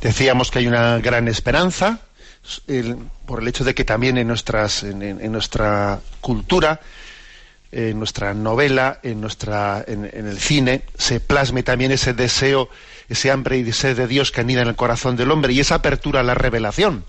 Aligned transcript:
Decíamos 0.00 0.50
que 0.50 0.60
hay 0.60 0.66
una 0.68 0.98
gran 0.98 1.26
esperanza 1.28 2.00
por 3.26 3.42
el 3.42 3.48
hecho 3.48 3.64
de 3.64 3.74
que 3.74 3.84
también 3.84 4.16
en, 4.16 4.26
nuestras, 4.28 4.82
en, 4.82 5.32
nuestra 5.32 6.00
cultura, 6.20 6.80
en 7.72 7.98
nuestra 7.98 8.32
novela, 8.32 9.00
en, 9.02 9.20
nuestra, 9.20 9.84
en, 9.86 10.04
el 10.04 10.38
cine, 10.38 10.84
se 10.96 11.20
plasme 11.20 11.62
también 11.62 11.92
ese 11.92 12.14
deseo, 12.14 12.70
ese 13.08 13.30
hambre 13.30 13.58
y 13.58 13.72
sed 13.72 13.96
de 13.96 14.06
Dios 14.06 14.30
que 14.30 14.40
anida 14.40 14.62
en 14.62 14.68
el 14.68 14.76
corazón 14.76 15.16
del 15.16 15.30
hombre 15.30 15.52
y 15.52 15.60
esa 15.60 15.76
apertura 15.76 16.20
a 16.20 16.24
la 16.24 16.34
revelación. 16.34 17.04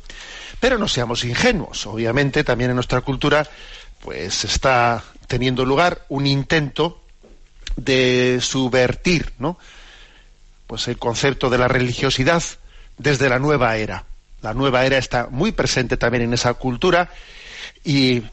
Pero 0.60 0.78
no 0.78 0.88
seamos 0.88 1.24
ingenuos. 1.24 1.86
Obviamente 1.86 2.44
también 2.44 2.71
en 2.71 2.76
nuestra 2.76 3.02
cultura 3.02 3.48
pues 4.02 4.44
está 4.44 5.04
teniendo 5.28 5.64
lugar 5.64 6.06
un 6.10 6.26
intento 6.26 7.04
de 7.76 8.40
subvertir 8.42 9.32
¿no? 9.40 9.58
pues 10.68 10.88
el 10.88 10.98
concepto 10.98 11.50
de 11.50 11.58
la 11.58 11.68
religiosidad 11.68 12.44
desde 13.00 13.30
la 13.30 13.39
nueva 13.39 13.76
era. 13.77 14.05
La 14.41 14.53
nueva 14.53 14.85
era 14.85 14.99
está 14.99 15.27
muy 15.31 15.52
presente 15.52 15.98
también 15.98 16.23
en 16.23 16.34
esa 16.34 16.53
cultura 16.53 17.09
y, 17.84 18.23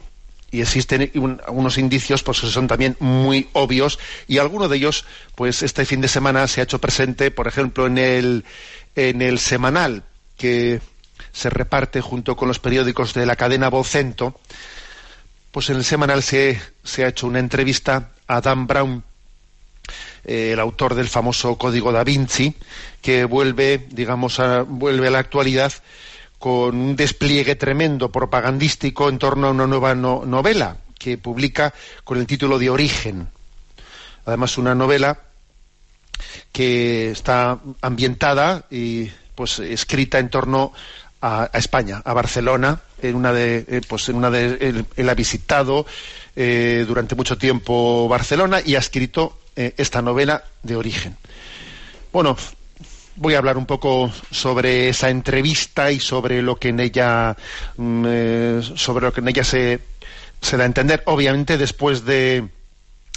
existen 0.49 1.11
unos 1.13 1.77
indicios 1.77 2.23
pues 2.23 2.39
que 2.39 2.47
son 2.47 2.67
también 2.67 2.95
muy 2.99 3.47
obvios 3.53 3.99
y 4.27 4.39
alguno 4.39 4.67
de 4.67 4.77
ellos 4.77 5.05
pues 5.35 5.61
este 5.61 5.85
fin 5.85 6.01
de 6.01 6.07
semana 6.07 6.47
se 6.47 6.61
ha 6.61 6.63
hecho 6.63 6.79
presente 6.79 7.29
por 7.29 7.47
ejemplo 7.47 7.85
en 7.85 7.97
el 7.99 8.45
en 8.95 9.21
el 9.21 9.37
semanal 9.37 10.03
que 10.35 10.79
se 11.33 11.49
reparte 11.51 12.01
junto 12.01 12.35
con 12.35 12.47
los 12.47 12.59
periódicos 12.59 13.13
de 13.13 13.25
la 13.27 13.35
cadena 13.35 13.69
Vocento 13.69 14.39
pues 15.51 15.69
en 15.69 15.75
el 15.75 15.83
semanal 15.83 16.23
se, 16.23 16.59
se 16.81 17.03
ha 17.03 17.09
hecho 17.09 17.27
una 17.27 17.39
entrevista 17.39 18.11
a 18.25 18.39
Dan 18.41 18.65
Brown 18.65 19.03
eh, 20.25 20.51
el 20.53 20.59
autor 20.59 20.95
del 20.95 21.07
famoso 21.07 21.57
Código 21.57 21.91
da 21.91 22.03
Vinci, 22.03 22.55
que 23.01 23.25
vuelve, 23.25 23.87
digamos, 23.89 24.39
a, 24.39 24.63
vuelve 24.63 25.07
a 25.07 25.11
la 25.11 25.19
actualidad 25.19 25.73
con 26.39 26.75
un 26.75 26.95
despliegue 26.95 27.55
tremendo 27.55 28.11
propagandístico 28.11 29.09
en 29.09 29.17
torno 29.17 29.47
a 29.47 29.51
una 29.51 29.67
nueva 29.67 29.95
novela 29.95 30.77
que 30.97 31.17
publica 31.17 31.73
con 32.03 32.19
el 32.19 32.27
título 32.27 32.59
de 32.59 32.69
Origen. 32.69 33.27
Además, 34.25 34.57
una 34.57 34.75
novela 34.75 35.19
que 36.51 37.11
está 37.11 37.59
ambientada 37.81 38.65
y 38.69 39.09
pues 39.35 39.59
escrita 39.59 40.19
en 40.19 40.29
torno 40.29 40.73
a, 41.21 41.49
España, 41.53 42.01
a 42.03 42.13
Barcelona, 42.13 42.81
en 43.01 43.15
una 43.15 43.31
de, 43.31 43.65
eh, 43.67 43.81
pues 43.87 44.09
en 44.09 44.15
una 44.15 44.29
de, 44.29 44.85
él, 44.95 45.09
ha 45.09 45.13
visitado 45.13 45.85
eh, 46.35 46.85
durante 46.87 47.15
mucho 47.15 47.37
tiempo 47.37 48.07
Barcelona 48.07 48.61
y 48.63 48.75
ha 48.75 48.79
escrito 48.79 49.37
eh, 49.57 49.73
esta 49.77 50.01
novela 50.01 50.43
de 50.61 50.75
origen. 50.75 51.17
Bueno, 52.13 52.37
voy 53.15 53.33
a 53.33 53.39
hablar 53.39 53.57
un 53.57 53.65
poco 53.65 54.11
sobre 54.31 54.87
esa 54.89 55.09
entrevista 55.09 55.91
y 55.91 55.99
sobre 55.99 56.43
lo 56.43 56.57
que 56.57 56.69
en 56.69 56.79
ella 56.79 57.35
mm, 57.75 58.05
eh, 58.07 58.61
sobre 58.75 59.05
lo 59.05 59.11
que 59.11 59.21
en 59.21 59.27
ella 59.29 59.43
se, 59.43 59.79
se 60.41 60.57
da 60.57 60.63
a 60.63 60.67
entender 60.67 61.01
obviamente 61.05 61.57
después 61.57 62.05
de, 62.05 62.49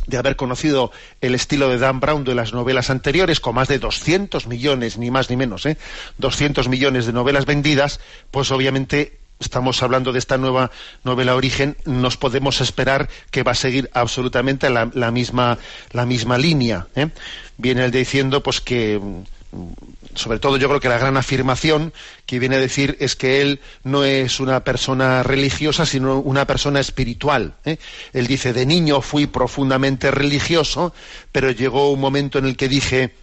de 0.06 0.16
haber 0.16 0.36
conocido 0.36 0.92
el 1.20 1.34
estilo 1.34 1.69
de 1.69 1.78
Dan 1.78 2.00
Brown 2.00 2.24
de 2.24 2.34
las 2.34 2.54
novelas 2.54 2.88
anteriores, 2.88 3.38
con 3.38 3.54
más 3.54 3.69
de 3.69 3.78
200 3.78 4.47
millones, 4.47 4.97
ni 4.97 5.10
más 5.10 5.28
ni 5.28 5.36
menos, 5.36 5.66
¿eh? 5.66 5.77
200 6.19 6.69
millones 6.69 7.04
de 7.04 7.12
novelas 7.12 7.44
vendidas, 7.44 8.00
pues 8.30 8.50
obviamente 8.50 9.19
estamos 9.41 9.83
hablando 9.83 10.12
de 10.12 10.19
esta 10.19 10.38
nueva 10.38 10.70
novela 11.02 11.34
Origen, 11.34 11.77
nos 11.84 12.16
podemos 12.16 12.60
esperar 12.60 13.08
que 13.30 13.42
va 13.42 13.52
a 13.52 13.56
seguir 13.56 13.91
absolutamente 13.94 14.70
la, 14.70 15.10
misma, 15.10 15.58
la 15.92 16.06
misma 16.06 16.38
línea. 16.38 16.86
¿eh? 16.94 17.08
Viene 17.56 17.84
él 17.84 17.91
diciendo 17.91 18.42
pues 18.42 18.60
que 18.60 19.00
sobre 20.14 20.38
todo 20.38 20.56
yo 20.56 20.69
creo 20.69 20.80
que 20.80 20.88
la 20.88 20.98
gran 20.98 21.16
afirmación 21.16 21.92
que 22.27 22.38
viene 22.38 22.56
a 22.56 22.60
decir 22.60 22.97
es 23.00 23.16
que 23.16 23.41
él 23.41 23.60
no 23.82 24.05
es 24.05 24.41
una 24.41 24.62
persona 24.62 25.22
religiosa, 25.22 25.86
sino 25.86 26.19
una 26.19 26.47
persona 26.47 26.80
espiritual. 26.80 27.54
¿eh? 27.65 27.78
Él 28.12 28.26
dice, 28.26 28.53
de 28.53 28.66
niño 28.66 29.00
fui 29.00 29.26
profundamente 29.26 30.10
religioso, 30.10 30.92
pero 31.32 31.50
llegó 31.50 31.91
un 31.91 32.00
momento 32.00 32.38
en 32.38 32.47
el 32.47 32.56
que 32.56 32.69
dije, 32.69 33.15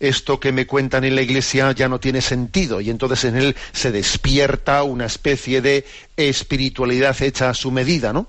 esto 0.00 0.40
que 0.40 0.52
me 0.52 0.66
cuentan 0.66 1.04
en 1.04 1.14
la 1.14 1.22
iglesia 1.22 1.72
ya 1.72 1.88
no 1.88 2.00
tiene 2.00 2.20
sentido 2.20 2.80
y 2.80 2.90
entonces 2.90 3.24
en 3.24 3.36
él 3.36 3.56
se 3.72 3.92
despierta 3.92 4.82
una 4.82 5.06
especie 5.06 5.60
de 5.60 5.84
espiritualidad 6.16 7.20
hecha 7.22 7.50
a 7.50 7.54
su 7.54 7.70
medida, 7.70 8.12
¿no? 8.12 8.26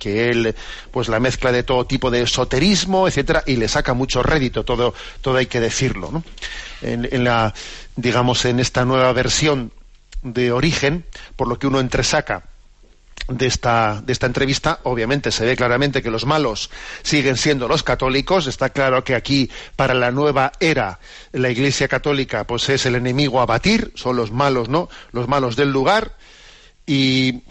que 0.00 0.30
él 0.30 0.56
pues 0.90 1.08
la 1.08 1.20
mezcla 1.20 1.52
de 1.52 1.62
todo 1.62 1.86
tipo 1.86 2.10
de 2.10 2.22
esoterismo, 2.22 3.06
etcétera, 3.06 3.44
y 3.46 3.56
le 3.56 3.68
saca 3.68 3.92
mucho 3.92 4.22
rédito, 4.22 4.64
todo, 4.64 4.94
todo 5.20 5.36
hay 5.36 5.44
que 5.46 5.60
decirlo, 5.60 6.10
¿no? 6.10 6.24
En, 6.80 7.06
en 7.12 7.22
la, 7.22 7.52
digamos, 7.96 8.46
en 8.46 8.60
esta 8.60 8.86
nueva 8.86 9.12
versión 9.12 9.72
de 10.22 10.52
origen, 10.52 11.04
por 11.36 11.48
lo 11.48 11.58
que 11.58 11.66
uno 11.66 11.80
entresaca 11.80 12.44
de 13.28 13.46
esta, 13.46 14.02
de 14.04 14.12
esta 14.12 14.26
entrevista, 14.26 14.80
obviamente 14.84 15.30
se 15.30 15.44
ve 15.44 15.56
claramente 15.56 16.02
que 16.02 16.10
los 16.10 16.26
malos 16.26 16.70
siguen 17.02 17.36
siendo 17.36 17.68
los 17.68 17.82
católicos. 17.82 18.46
Está 18.46 18.70
claro 18.70 19.04
que 19.04 19.14
aquí, 19.14 19.50
para 19.76 19.94
la 19.94 20.10
nueva 20.10 20.52
era, 20.60 20.98
la 21.32 21.50
Iglesia 21.50 21.88
Católica, 21.88 22.44
pues 22.44 22.68
es 22.68 22.86
el 22.86 22.96
enemigo 22.96 23.40
a 23.40 23.46
batir, 23.46 23.92
son 23.94 24.16
los 24.16 24.32
malos, 24.32 24.68
¿no? 24.68 24.88
Los 25.12 25.28
malos 25.28 25.56
del 25.56 25.70
lugar. 25.70 26.16
Y, 26.86 27.42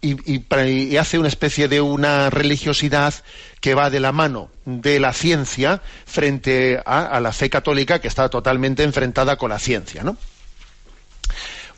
y, 0.00 0.96
hace 0.96 1.18
una 1.18 1.28
especie 1.28 1.68
de 1.68 1.80
una 1.80 2.30
religiosidad 2.30 3.14
que 3.60 3.74
va 3.74 3.90
de 3.90 4.00
la 4.00 4.12
mano 4.12 4.50
de 4.64 4.98
la 4.98 5.12
ciencia 5.12 5.82
frente 6.06 6.80
a, 6.84 7.06
a 7.06 7.20
la 7.20 7.32
fe 7.32 7.50
católica 7.50 8.00
que 8.00 8.08
está 8.08 8.28
totalmente 8.28 8.82
enfrentada 8.82 9.36
con 9.36 9.50
la 9.50 9.58
ciencia, 9.58 10.02
¿no? 10.02 10.16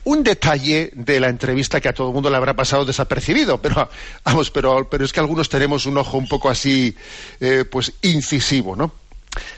Un 0.05 0.23
detalle 0.23 0.91
de 0.95 1.19
la 1.21 1.29
entrevista 1.29 1.81
que 1.81 1.89
a 1.89 1.95
todo 1.95 2.09
el 2.09 2.15
mundo 2.15 2.31
le 2.31 2.37
habrá 2.37 2.55
pasado 2.55 2.85
desapercibido, 2.85 3.61
pero 3.61 3.89
vamos, 4.25 4.51
pero, 4.51 4.89
es 5.01 5.13
que 5.13 5.21
algunos 5.21 5.49
tenemos 5.49 5.87
un 5.87 5.99
ojo 5.99 6.19
un 6.19 6.29
poco 6.29 6.51
así, 6.51 6.95
eh, 7.41 7.65
pues 7.71 7.93
incisivo, 8.03 8.77
¿no? 8.77 8.93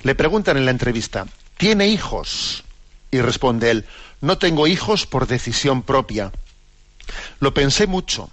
Le 0.03 0.15
preguntan 0.15 0.57
en 0.57 0.65
la 0.65 0.71
entrevista, 0.71 1.27
¿tiene 1.57 1.89
hijos? 1.89 2.65
Y 3.11 3.21
responde 3.21 3.71
él, 3.71 3.85
no 4.21 4.39
tengo 4.39 4.67
hijos 4.67 5.07
por 5.07 5.27
decisión 5.27 5.83
propia. 5.83 6.33
Lo 7.41 7.55
pensé 7.55 7.87
mucho. 7.87 8.31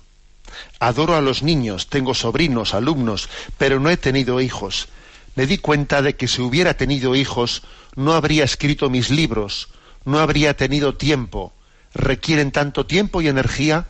Adoro 0.79 1.15
a 1.15 1.21
los 1.21 1.41
niños, 1.43 1.87
tengo 1.87 2.13
sobrinos, 2.13 2.73
alumnos, 2.73 3.29
pero 3.57 3.79
no 3.79 3.89
he 3.89 3.97
tenido 3.97 4.39
hijos. 4.39 4.87
Me 5.35 5.47
di 5.47 5.57
cuenta 5.57 6.01
de 6.01 6.15
que 6.15 6.27
si 6.27 6.41
hubiera 6.41 6.75
tenido 6.75 7.15
hijos, 7.15 7.63
no 7.95 8.13
habría 8.13 8.43
escrito 8.43 8.89
mis 8.89 9.09
libros, 9.09 9.69
no 10.05 10.19
habría 10.19 10.55
tenido 10.55 10.95
tiempo, 10.95 11.53
requieren 11.93 12.51
tanto 12.51 12.85
tiempo 12.85 13.21
y 13.21 13.27
energía 13.27 13.87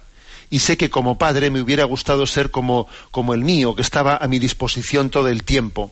y 0.49 0.59
sé 0.59 0.77
que 0.77 0.89
como 0.89 1.17
padre 1.17 1.49
me 1.49 1.61
hubiera 1.61 1.83
gustado 1.85 2.27
ser 2.27 2.51
como, 2.51 2.87
como 3.11 3.33
el 3.33 3.41
mío, 3.41 3.75
que 3.75 3.81
estaba 3.81 4.17
a 4.17 4.27
mi 4.27 4.39
disposición 4.39 5.09
todo 5.09 5.27
el 5.27 5.43
tiempo. 5.43 5.91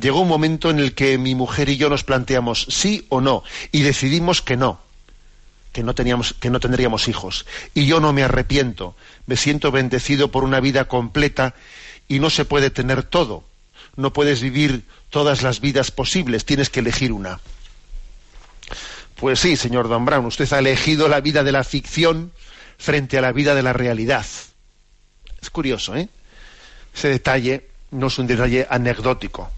Llegó 0.00 0.20
un 0.20 0.28
momento 0.28 0.70
en 0.70 0.78
el 0.78 0.94
que 0.94 1.18
mi 1.18 1.34
mujer 1.34 1.68
y 1.68 1.76
yo 1.76 1.90
nos 1.90 2.04
planteamos 2.04 2.66
sí 2.70 3.04
o 3.08 3.20
no 3.20 3.42
y 3.72 3.82
decidimos 3.82 4.42
que 4.42 4.56
no, 4.56 4.80
que 5.72 5.82
no 5.82 5.94
teníamos, 5.94 6.34
que 6.34 6.50
no 6.50 6.60
tendríamos 6.60 7.08
hijos. 7.08 7.46
Y 7.74 7.86
yo 7.86 8.00
no 8.00 8.12
me 8.12 8.22
arrepiento, 8.22 8.94
me 9.26 9.36
siento 9.36 9.72
bendecido 9.72 10.30
por 10.30 10.44
una 10.44 10.60
vida 10.60 10.86
completa 10.86 11.54
y 12.08 12.20
no 12.20 12.30
se 12.30 12.44
puede 12.44 12.70
tener 12.70 13.02
todo. 13.02 13.44
No 13.96 14.12
puedes 14.12 14.40
vivir 14.40 14.84
todas 15.10 15.42
las 15.42 15.60
vidas 15.60 15.90
posibles, 15.90 16.44
tienes 16.44 16.70
que 16.70 16.80
elegir 16.80 17.12
una. 17.12 17.40
Pues 19.22 19.38
sí, 19.38 19.54
señor 19.54 19.86
Don 19.86 20.04
Brown, 20.04 20.26
usted 20.26 20.52
ha 20.52 20.58
elegido 20.58 21.06
la 21.06 21.20
vida 21.20 21.44
de 21.44 21.52
la 21.52 21.62
ficción 21.62 22.32
frente 22.76 23.18
a 23.18 23.20
la 23.20 23.30
vida 23.30 23.54
de 23.54 23.62
la 23.62 23.72
realidad. 23.72 24.26
Es 25.40 25.48
curioso, 25.48 25.94
¿eh? 25.94 26.08
Ese 26.92 27.06
detalle 27.06 27.68
no 27.92 28.08
es 28.08 28.18
un 28.18 28.26
detalle 28.26 28.66
anecdótico. 28.68 29.48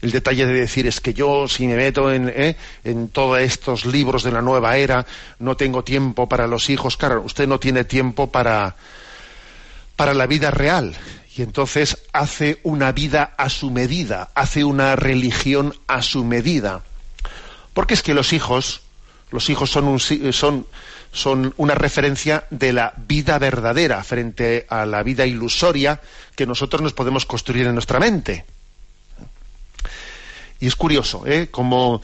El 0.00 0.12
detalle 0.12 0.46
de 0.46 0.54
decir 0.54 0.86
es 0.86 1.02
que 1.02 1.12
yo, 1.12 1.46
si 1.46 1.66
me 1.66 1.76
meto 1.76 2.10
en, 2.10 2.32
¿eh? 2.34 2.56
en 2.84 3.10
todos 3.10 3.38
estos 3.40 3.84
libros 3.84 4.22
de 4.22 4.32
la 4.32 4.40
nueva 4.40 4.78
era, 4.78 5.04
no 5.40 5.58
tengo 5.58 5.84
tiempo 5.84 6.26
para 6.26 6.46
los 6.46 6.70
hijos. 6.70 6.96
Claro, 6.96 7.20
usted 7.20 7.46
no 7.46 7.60
tiene 7.60 7.84
tiempo 7.84 8.32
para, 8.32 8.76
para 9.94 10.14
la 10.14 10.26
vida 10.26 10.50
real. 10.50 10.96
Y 11.36 11.42
entonces 11.42 11.98
hace 12.14 12.60
una 12.62 12.92
vida 12.92 13.34
a 13.36 13.50
su 13.50 13.70
medida, 13.70 14.30
hace 14.34 14.64
una 14.64 14.96
religión 14.96 15.74
a 15.86 16.00
su 16.00 16.24
medida. 16.24 16.80
Porque 17.74 17.92
es 17.92 18.02
que 18.02 18.14
los 18.14 18.32
hijos, 18.32 18.80
los 19.32 19.48
hijos 19.50 19.70
son, 19.70 19.98
son, 19.98 20.66
son 21.10 21.54
una 21.56 21.74
referencia 21.74 22.44
de 22.50 22.72
la 22.72 22.94
vida 22.96 23.38
verdadera 23.38 24.04
frente 24.04 24.66
a 24.68 24.86
la 24.86 25.02
vida 25.02 25.26
ilusoria 25.26 26.00
que 26.36 26.46
nosotros 26.46 26.82
nos 26.82 26.92
podemos 26.92 27.26
construir 27.26 27.66
en 27.66 27.74
nuestra 27.74 27.98
mente. 27.98 28.44
Y 30.60 30.66
es 30.68 30.76
curioso, 30.76 31.24
¿eh? 31.26 31.48
Como, 31.50 32.02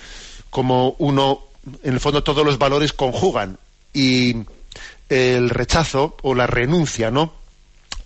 como 0.50 0.96
uno, 0.98 1.44
en 1.84 1.94
el 1.94 2.00
fondo, 2.00 2.24
todos 2.24 2.44
los 2.44 2.58
valores 2.58 2.92
conjugan 2.92 3.58
y 3.92 4.36
el 5.08 5.50
rechazo 5.50 6.16
o 6.22 6.34
la 6.34 6.46
renuncia, 6.46 7.10
¿no? 7.10 7.37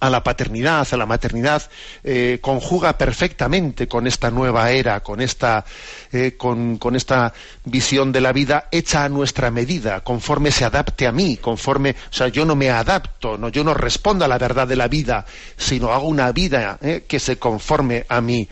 A 0.03 0.11
la 0.11 0.25
paternidad, 0.25 0.87
a 0.91 0.97
la 0.97 1.07
maternidad, 1.07 1.63
eh, 2.03 2.41
conjuga 2.41 2.99
perfectamente 2.99 3.87
con 3.87 4.09
esta 4.09 4.33
nueva 4.33 4.69
era, 4.73 4.99
con 4.99 5.21
esta, 5.21 5.65
eh, 6.11 6.35
con, 6.37 6.97
esta 6.97 7.33
visión 7.65 8.11
de 8.11 8.21
la 8.21 8.33
vida 8.33 8.67
hecha 8.73 9.05
a 9.05 9.09
nuestra 9.09 9.53
medida, 9.53 10.01
conforme 10.01 10.51
se 10.51 10.65
adapte 10.65 11.07
a 11.07 11.13
mí, 11.13 11.37
conforme, 11.37 11.91
o 11.91 12.13
sea, 12.13 12.27
yo 12.27 12.45
no 12.45 12.57
me 12.57 12.69
adapto, 12.69 13.39
no, 13.39 13.49
yo 13.49 13.63
no 13.63 13.75
respondo 13.75 14.25
a 14.25 14.29
la 14.29 14.39
verdad 14.39 14.67
de 14.67 14.75
la 14.75 14.89
vida, 14.89 15.25
sino 15.57 15.93
hago 15.93 16.09
una 16.09 16.33
vida 16.33 16.79
eh, 16.83 17.05
que 17.07 17.21
se 17.21 17.39
conforme 17.39 18.05
a 18.09 18.21
mi, 18.21 18.49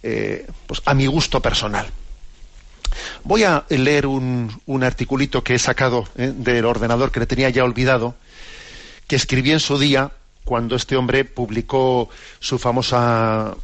pues, 0.00 0.80
a 0.84 0.94
mi 0.94 1.06
gusto 1.06 1.42
personal. 1.42 1.86
Voy 3.24 3.42
a 3.42 3.64
leer 3.68 4.06
un, 4.06 4.60
un 4.66 4.84
articulito 4.84 5.42
que 5.42 5.56
he 5.56 5.58
sacado 5.58 6.08
del 6.14 6.64
ordenador 6.64 7.10
que 7.10 7.18
le 7.18 7.26
tenía 7.26 7.50
ya 7.50 7.64
olvidado, 7.64 8.14
que 9.08 9.16
escribí 9.16 9.50
en 9.50 9.58
su 9.58 9.76
día 9.76 10.12
cuando 10.44 10.76
este 10.76 10.96
hombre 10.96 11.24
publicó 11.24 12.08
su 12.38 12.58
famosa 12.58 13.56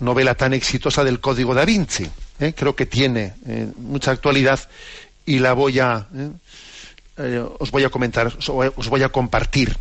novela 0.00 0.34
tan 0.34 0.52
exitosa 0.52 1.04
del 1.04 1.20
Código 1.20 1.54
da 1.54 1.64
Vinci. 1.64 2.06
¿eh? 2.40 2.52
Creo 2.56 2.74
que 2.74 2.86
tiene 2.86 3.34
eh, 3.46 3.68
mucha 3.76 4.10
actualidad 4.10 4.60
y 5.24 5.38
la 5.38 5.52
voy 5.52 5.78
a 5.78 6.06
eh, 7.16 7.44
os 7.58 7.70
voy 7.70 7.84
a 7.84 7.90
comentar, 7.90 8.26
os 8.26 8.88
voy 8.88 9.02
a 9.02 9.08
compartir 9.08 9.76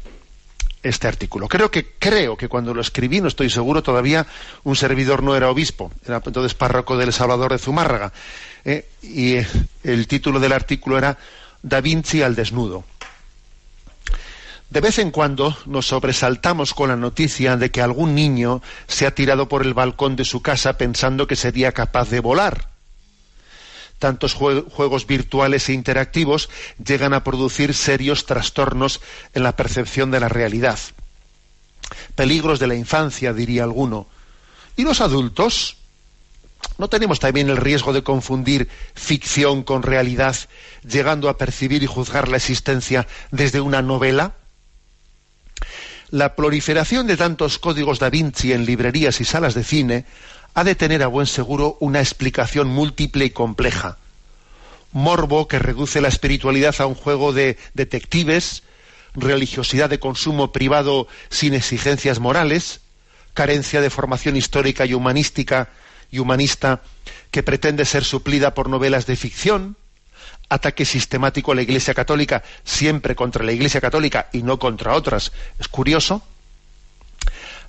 este 0.83 1.07
artículo. 1.07 1.47
Creo 1.47 1.71
que 1.71 1.93
creo 1.97 2.37
que 2.37 2.47
cuando 2.47 2.73
lo 2.73 2.81
escribí, 2.81 3.21
no 3.21 3.27
estoy 3.27 3.49
seguro 3.49 3.81
todavía, 3.81 4.27
un 4.63 4.75
servidor 4.75 5.23
no 5.23 5.35
era 5.35 5.49
obispo, 5.49 5.91
era 6.05 6.21
entonces 6.23 6.53
párroco 6.53 6.97
del 6.97 7.13
Salvador 7.13 7.53
de 7.53 7.57
Zumárraga. 7.57 8.13
y 9.01 9.37
el 9.83 10.07
título 10.07 10.39
del 10.39 10.53
artículo 10.53 10.97
era 10.97 11.17
Da 11.63 11.81
Vinci 11.81 12.21
al 12.21 12.35
desnudo. 12.35 12.83
De 14.73 14.81
vez 14.81 14.97
en 14.97 15.11
cuando 15.11 15.55
nos 15.67 15.85
sobresaltamos 15.85 16.73
con 16.73 16.89
la 16.89 16.95
noticia 16.95 17.57
de 17.57 17.69
que 17.69 17.79
algún 17.79 18.15
niño 18.15 18.63
se 18.87 19.05
ha 19.05 19.13
tirado 19.13 19.47
por 19.47 19.61
el 19.61 19.75
balcón 19.75 20.15
de 20.15 20.25
su 20.25 20.41
casa 20.41 20.79
pensando 20.79 21.27
que 21.27 21.35
sería 21.35 21.73
capaz 21.73 22.09
de 22.09 22.19
volar. 22.19 22.71
Tantos 23.99 24.33
juegos 24.33 25.05
virtuales 25.05 25.69
e 25.69 25.73
interactivos 25.73 26.49
llegan 26.83 27.13
a 27.13 27.23
producir 27.23 27.75
serios 27.75 28.25
trastornos 28.25 28.99
en 29.35 29.43
la 29.43 29.55
percepción 29.55 30.09
de 30.09 30.19
la 30.19 30.27
realidad. 30.27 30.79
Peligros 32.15 32.57
de 32.57 32.65
la 32.65 32.73
infancia, 32.73 33.31
diría 33.31 33.65
alguno. 33.65 34.07
¿Y 34.75 34.81
los 34.81 35.01
adultos? 35.01 35.77
¿No 36.79 36.89
tenemos 36.89 37.19
también 37.19 37.51
el 37.51 37.57
riesgo 37.57 37.93
de 37.93 38.01
confundir 38.01 38.69
ficción 38.95 39.61
con 39.61 39.83
realidad, 39.83 40.35
llegando 40.83 41.29
a 41.29 41.37
percibir 41.37 41.83
y 41.83 41.85
juzgar 41.85 42.27
la 42.27 42.37
existencia 42.37 43.05
desde 43.29 43.61
una 43.61 43.83
novela? 43.83 44.33
La 46.13 46.35
proliferación 46.35 47.07
de 47.07 47.17
tantos 47.17 47.57
códigos 47.57 47.97
da 47.97 48.11
Vinci 48.11 48.53
en 48.53 48.67
librerías 48.67 49.19
y 49.19 49.25
salas 49.25 49.55
de 49.55 49.63
cine 49.63 50.05
ha 50.53 50.63
de 50.63 50.75
tener 50.75 51.01
a 51.01 51.07
buen 51.07 51.25
seguro 51.25 51.75
una 51.79 52.01
explicación 52.01 52.67
múltiple 52.67 53.25
y 53.25 53.29
compleja. 53.31 53.97
Morbo 54.91 55.47
que 55.47 55.57
reduce 55.57 56.01
la 56.01 56.09
espiritualidad 56.09 56.75
a 56.77 56.85
un 56.85 56.93
juego 56.93 57.33
de 57.33 57.57
detectives, 57.73 58.61
religiosidad 59.15 59.89
de 59.89 59.97
consumo 59.97 60.51
privado 60.51 61.07
sin 61.31 61.55
exigencias 61.55 62.19
morales, 62.19 62.81
carencia 63.33 63.81
de 63.81 63.89
formación 63.89 64.35
histórica 64.35 64.85
y 64.85 64.93
humanística 64.93 65.69
y 66.11 66.19
humanista 66.19 66.83
que 67.31 67.41
pretende 67.41 67.85
ser 67.85 68.03
suplida 68.03 68.53
por 68.53 68.69
novelas 68.69 69.07
de 69.07 69.15
ficción, 69.15 69.77
ataque 70.53 70.85
sistemático 70.85 71.51
a 71.51 71.55
la 71.55 71.61
Iglesia 71.61 71.93
Católica, 71.93 72.43
siempre 72.63 73.15
contra 73.15 73.43
la 73.43 73.51
Iglesia 73.51 73.81
Católica 73.81 74.29
y 74.31 74.43
no 74.43 74.59
contra 74.59 74.93
otras. 74.93 75.31
Es 75.59 75.67
curioso. 75.67 76.21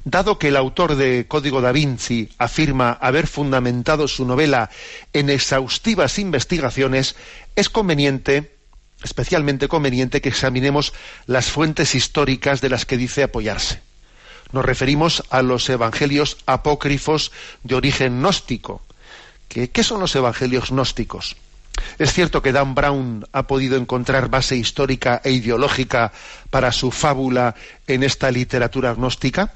Dado 0.05 0.39
que 0.39 0.49
el 0.49 0.57
autor 0.57 0.97
de 0.97 1.27
Código 1.27 1.63
da 1.63 1.73
Vinci 1.73 2.29
afirma 2.37 2.93
haber 2.93 3.27
fundamentado 3.27 4.07
su 4.07 4.27
novela 4.27 4.69
en 5.15 5.31
exhaustivas 5.31 6.19
investigaciones, 6.19 7.17
es 7.57 7.71
conveniente, 7.71 8.55
especialmente 9.03 9.67
conveniente, 9.67 10.21
que 10.21 10.29
examinemos 10.29 10.93
las 11.27 11.47
fuentes 11.47 11.95
históricas 11.95 12.61
de 12.61 12.69
las 12.69 12.85
que 12.85 12.99
dice 12.99 13.23
apoyarse. 13.23 13.81
Nos 14.53 14.65
referimos 14.65 15.25
a 15.31 15.41
los 15.41 15.69
evangelios 15.71 16.37
apócrifos 16.45 17.33
de 17.63 17.75
origen 17.75 18.21
gnóstico. 18.21 18.83
¿Qué, 19.49 19.83
son 19.83 20.01
los 20.01 20.15
evangelios 20.17 20.71
gnósticos? 20.71 21.37
Es 21.99 22.13
cierto 22.13 22.43
que 22.43 22.53
Dan 22.53 22.75
Brown 22.75 23.27
ha 23.33 23.47
podido 23.47 23.77
encontrar 23.77 24.29
base 24.29 24.57
histórica 24.57 25.21
e 25.23 25.31
ideológica 25.31 26.13
para 26.51 26.73
su 26.73 26.91
fábula 26.91 27.55
en 27.87 28.03
esta 28.03 28.31
literatura 28.31 28.91
agnóstica. 28.91 29.53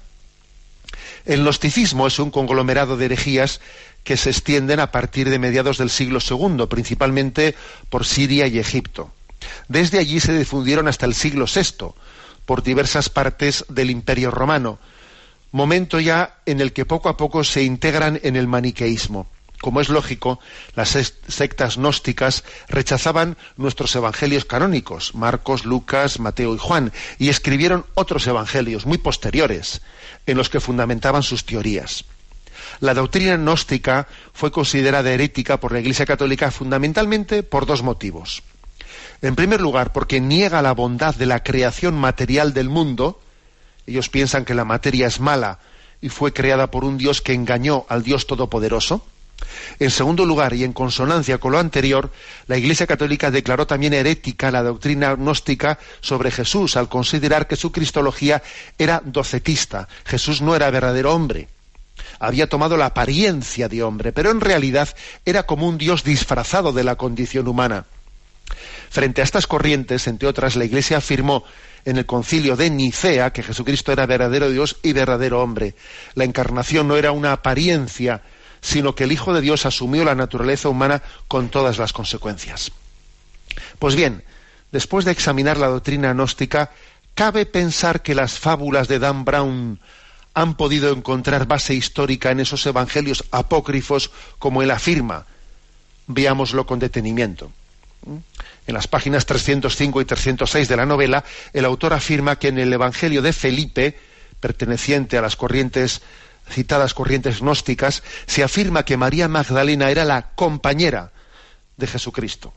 El 1.24 1.42
gnosticismo 1.42 2.06
es 2.06 2.18
un 2.18 2.30
conglomerado 2.30 2.96
de 2.96 3.06
herejías 3.06 3.60
que 4.04 4.16
se 4.16 4.30
extienden 4.30 4.80
a 4.80 4.90
partir 4.90 5.28
de 5.28 5.38
mediados 5.38 5.78
del 5.78 5.90
siglo 5.90 6.20
II, 6.20 6.66
principalmente 6.68 7.54
por 7.90 8.06
Siria 8.06 8.46
y 8.46 8.58
Egipto. 8.58 9.12
Desde 9.68 9.98
allí 9.98 10.20
se 10.20 10.36
difundieron 10.36 10.88
hasta 10.88 11.06
el 11.06 11.14
siglo 11.14 11.46
VI 11.46 11.92
por 12.46 12.62
diversas 12.62 13.10
partes 13.10 13.64
del 13.68 13.90
Imperio 13.90 14.30
Romano, 14.30 14.78
momento 15.52 16.00
ya 16.00 16.38
en 16.46 16.60
el 16.60 16.72
que 16.72 16.86
poco 16.86 17.08
a 17.08 17.16
poco 17.16 17.44
se 17.44 17.62
integran 17.62 18.20
en 18.22 18.36
el 18.36 18.46
maniqueísmo. 18.46 19.28
Como 19.60 19.80
es 19.80 19.88
lógico, 19.88 20.38
las 20.76 20.90
sectas 21.26 21.76
gnósticas 21.76 22.44
rechazaban 22.68 23.36
nuestros 23.56 23.94
evangelios 23.96 24.44
canónicos, 24.44 25.14
Marcos, 25.14 25.64
Lucas, 25.64 26.20
Mateo 26.20 26.54
y 26.54 26.58
Juan, 26.58 26.92
y 27.18 27.28
escribieron 27.28 27.84
otros 27.94 28.26
evangelios 28.28 28.86
muy 28.86 28.98
posteriores, 28.98 29.82
en 30.26 30.36
los 30.36 30.48
que 30.48 30.60
fundamentaban 30.60 31.24
sus 31.24 31.44
teorías. 31.44 32.04
La 32.80 32.94
doctrina 32.94 33.36
gnóstica 33.36 34.06
fue 34.32 34.52
considerada 34.52 35.10
herética 35.10 35.58
por 35.58 35.72
la 35.72 35.80
Iglesia 35.80 36.06
Católica 36.06 36.50
fundamentalmente 36.50 37.42
por 37.42 37.66
dos 37.66 37.82
motivos. 37.82 38.42
En 39.22 39.34
primer 39.34 39.60
lugar, 39.60 39.92
porque 39.92 40.20
niega 40.20 40.62
la 40.62 40.72
bondad 40.72 41.14
de 41.14 41.26
la 41.26 41.42
creación 41.42 41.94
material 41.94 42.54
del 42.54 42.68
mundo. 42.68 43.20
Ellos 43.86 44.08
piensan 44.08 44.44
que 44.44 44.54
la 44.54 44.64
materia 44.64 45.08
es 45.08 45.18
mala 45.18 45.58
y 46.00 46.08
fue 46.08 46.32
creada 46.32 46.70
por 46.70 46.84
un 46.84 46.98
Dios 46.98 47.20
que 47.20 47.32
engañó 47.32 47.84
al 47.88 48.04
Dios 48.04 48.28
Todopoderoso. 48.28 49.04
En 49.78 49.90
segundo 49.90 50.24
lugar, 50.26 50.54
y 50.54 50.64
en 50.64 50.72
consonancia 50.72 51.38
con 51.38 51.52
lo 51.52 51.58
anterior, 51.58 52.10
la 52.46 52.56
Iglesia 52.56 52.86
Católica 52.86 53.30
declaró 53.30 53.66
también 53.66 53.94
herética 53.94 54.50
la 54.50 54.62
doctrina 54.62 55.14
gnóstica 55.14 55.78
sobre 56.00 56.30
Jesús 56.30 56.76
al 56.76 56.88
considerar 56.88 57.46
que 57.46 57.56
su 57.56 57.70
cristología 57.70 58.42
era 58.76 59.00
docetista. 59.04 59.88
Jesús 60.04 60.42
no 60.42 60.56
era 60.56 60.70
verdadero 60.70 61.14
hombre. 61.14 61.48
Había 62.18 62.48
tomado 62.48 62.76
la 62.76 62.86
apariencia 62.86 63.68
de 63.68 63.82
hombre, 63.82 64.12
pero 64.12 64.30
en 64.30 64.40
realidad 64.40 64.88
era 65.24 65.44
como 65.44 65.68
un 65.68 65.78
Dios 65.78 66.02
disfrazado 66.02 66.72
de 66.72 66.84
la 66.84 66.96
condición 66.96 67.46
humana. 67.46 67.84
Frente 68.90 69.20
a 69.20 69.24
estas 69.24 69.46
corrientes, 69.46 70.06
entre 70.06 70.28
otras, 70.28 70.56
la 70.56 70.64
Iglesia 70.64 70.98
afirmó 70.98 71.44
en 71.84 71.98
el 71.98 72.06
concilio 72.06 72.56
de 72.56 72.70
Nicea 72.70 73.32
que 73.32 73.42
Jesucristo 73.42 73.92
era 73.92 74.06
verdadero 74.06 74.50
Dios 74.50 74.76
y 74.82 74.92
verdadero 74.92 75.42
hombre. 75.42 75.74
La 76.14 76.24
encarnación 76.24 76.88
no 76.88 76.96
era 76.96 77.12
una 77.12 77.32
apariencia, 77.32 78.22
sino 78.60 78.94
que 78.94 79.04
el 79.04 79.12
Hijo 79.12 79.32
de 79.32 79.40
Dios 79.40 79.66
asumió 79.66 80.04
la 80.04 80.14
naturaleza 80.14 80.68
humana 80.68 81.02
con 81.26 81.48
todas 81.48 81.78
las 81.78 81.92
consecuencias. 81.92 82.72
Pues 83.78 83.94
bien, 83.94 84.24
después 84.72 85.04
de 85.04 85.12
examinar 85.12 85.56
la 85.56 85.68
doctrina 85.68 86.12
gnóstica, 86.12 86.70
¿cabe 87.14 87.46
pensar 87.46 88.02
que 88.02 88.14
las 88.14 88.38
fábulas 88.38 88.88
de 88.88 88.98
Dan 88.98 89.24
Brown 89.24 89.80
han 90.34 90.54
podido 90.54 90.92
encontrar 90.92 91.46
base 91.46 91.74
histórica 91.74 92.30
en 92.30 92.40
esos 92.40 92.64
evangelios 92.66 93.24
apócrifos 93.30 94.10
como 94.38 94.62
él 94.62 94.70
afirma? 94.70 95.26
Veámoslo 96.06 96.66
con 96.66 96.78
detenimiento. 96.78 97.52
En 98.66 98.74
las 98.74 98.86
páginas 98.86 99.26
305 99.26 100.00
y 100.00 100.04
306 100.04 100.68
de 100.68 100.76
la 100.76 100.86
novela, 100.86 101.24
el 101.52 101.64
autor 101.64 101.92
afirma 101.92 102.36
que 102.36 102.48
en 102.48 102.58
el 102.58 102.72
Evangelio 102.72 103.22
de 103.22 103.32
Felipe, 103.32 103.98
perteneciente 104.40 105.18
a 105.18 105.22
las 105.22 105.36
corrientes 105.36 106.02
citadas 106.50 106.94
corrientes 106.94 107.40
gnósticas, 107.40 108.02
se 108.26 108.42
afirma 108.42 108.84
que 108.84 108.96
María 108.96 109.28
Magdalena 109.28 109.90
era 109.90 110.04
la 110.04 110.30
compañera 110.34 111.12
de 111.76 111.86
Jesucristo. 111.86 112.52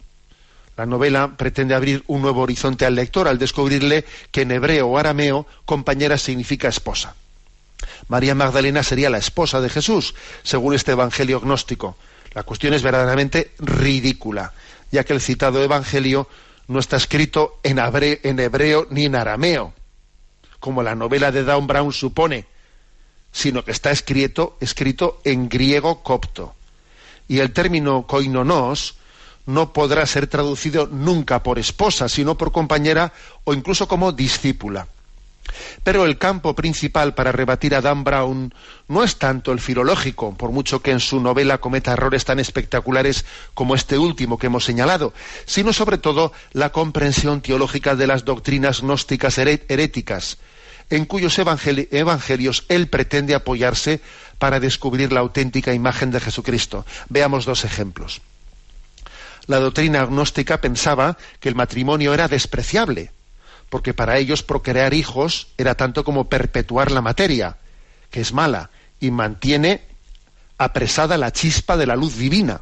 La 0.78 0.86
novela 0.86 1.36
pretende 1.38 1.76
abrir 1.76 2.04
un 2.08 2.22
nuevo 2.22 2.42
horizonte 2.42 2.86
al 2.86 2.96
lector 2.96 3.28
al 3.28 3.38
descubrirle 3.38 4.06
que 4.32 4.42
en 4.42 4.52
hebreo 4.52 4.88
o 4.88 4.98
arameo 4.98 5.46
compañera 5.66 6.18
significa 6.18 6.70
esposa. 6.70 7.16
María 8.08 8.36
Magdalena 8.36 8.84
sería 8.84 9.10
la 9.10 9.18
esposa 9.18 9.62
de 9.62 9.70
Jesús, 9.70 10.16
según 10.44 10.74
este 10.74 10.94
evangelio 10.94 11.40
gnóstico. 11.40 11.98
La 12.34 12.44
cuestión 12.44 12.74
es 12.74 12.84
verdaderamente 12.84 13.52
ridícula, 13.60 14.54
ya 14.92 15.04
que 15.04 15.14
el 15.14 15.22
citado 15.22 15.62
evangelio 15.64 16.28
no 16.68 16.80
está 16.80 16.98
escrito 16.98 17.60
en, 17.64 17.80
hebreo 18.40 18.88
ni 18.90 19.06
en 19.06 19.16
arameo, 19.16 19.74
como 20.60 20.84
la 20.84 20.96
novela 20.96 21.32
de 21.32 21.44
Down 21.44 21.68
Brown 21.68 21.92
supone, 21.92 22.46
sino 23.32 23.64
que 23.64 23.72
está 23.72 23.92
escrito, 23.92 24.58
escrito 24.60 25.22
en 25.24 25.50
griego 25.50 26.04
copto. 26.04 26.56
Y 27.28 27.40
el 27.40 27.54
término 27.54 28.06
koinonos 28.08 28.96
no 29.46 29.74
podrá 29.74 30.06
ser 30.06 30.28
traducido 30.28 30.88
nunca 30.88 31.44
por 31.44 31.60
esposa, 31.60 32.10
sino 32.10 32.38
por 32.38 32.52
compañera 32.52 33.14
o 33.44 33.54
incluso 33.54 33.88
como 33.88 34.12
discípula. 34.12 34.88
Pero 35.84 36.06
el 36.06 36.18
campo 36.18 36.56
principal 36.56 37.14
para 37.14 37.32
rebatir 37.32 37.76
a 37.76 37.82
Dan 37.82 38.04
Brown 38.04 38.54
no 38.88 39.04
es 39.04 39.18
tanto 39.18 39.52
el 39.52 39.60
filológico, 39.60 40.36
por 40.36 40.52
mucho 40.52 40.82
que 40.82 40.92
en 40.92 41.00
su 41.00 41.20
novela 41.20 41.58
cometa 41.58 41.94
errores 41.94 42.26
tan 42.26 42.40
espectaculares 42.40 43.26
como 43.54 43.76
este 43.76 43.98
último 43.98 44.38
que 44.38 44.48
hemos 44.48 44.64
señalado, 44.64 45.14
sino 45.46 45.74
sobre 45.74 45.98
todo 45.98 46.32
la 46.54 46.72
comprensión 46.72 47.42
teológica 47.42 47.96
de 47.96 48.08
las 48.08 48.24
doctrinas 48.24 48.82
gnósticas 48.82 49.38
heréticas, 49.38 50.38
en 50.92 51.06
cuyos 51.06 51.40
evangelios 51.40 52.66
él 52.70 52.88
pretende 52.88 53.34
apoyarse 53.34 54.02
para 54.38 54.60
descubrir 54.60 55.12
la 55.12 55.22
auténtica 55.22 55.74
imagen 55.74 56.12
de 56.12 56.20
Jesucristo. 56.20 56.86
Veamos 57.10 57.46
dos 57.46 57.66
ejemplos. 57.66 58.22
La 59.48 59.60
doctrina 59.60 60.06
gnóstica 60.06 60.62
pensaba 60.62 61.18
que 61.40 61.50
el 61.50 61.56
matrimonio 61.56 62.14
era 62.14 62.28
despreciable, 62.28 63.12
porque 63.70 63.94
para 63.94 64.18
ellos 64.18 64.44
procrear 64.44 64.94
hijos 64.94 65.48
era 65.58 65.76
tanto 65.76 66.04
como 66.04 66.30
perpetuar 66.30 66.92
la 66.92 67.02
materia, 67.02 67.58
que 68.12 68.22
es 68.22 68.34
mala, 68.34 68.70
y 69.00 69.12
mantiene 69.12 69.82
apresada 70.58 71.18
la 71.18 71.32
chispa 71.32 71.78
de 71.78 71.88
la 71.88 71.96
luz 71.96 72.18
divina. 72.18 72.62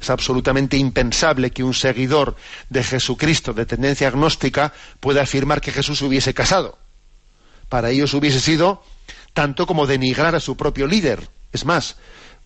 Es 0.00 0.08
absolutamente 0.08 0.78
impensable 0.78 1.50
que 1.50 1.62
un 1.62 1.74
seguidor 1.74 2.34
de 2.70 2.82
Jesucristo 2.82 3.52
de 3.52 3.66
tendencia 3.66 4.08
agnóstica 4.08 4.72
pueda 4.98 5.22
afirmar 5.22 5.60
que 5.60 5.72
Jesús 5.72 6.00
hubiese 6.00 6.32
casado. 6.32 6.78
Para 7.70 7.90
ellos 7.90 8.12
hubiese 8.12 8.40
sido 8.40 8.82
tanto 9.32 9.66
como 9.66 9.86
denigrar 9.86 10.34
a 10.34 10.40
su 10.40 10.56
propio 10.56 10.88
líder. 10.88 11.28
Es 11.52 11.64
más, 11.64 11.96